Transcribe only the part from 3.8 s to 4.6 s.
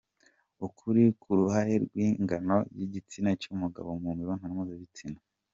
mu mibonano